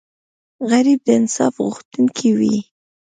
غریب 0.69 0.99
د 1.05 1.09
انصاف 1.19 1.55
غوښتونکی 1.65 2.29
وي 2.39 2.57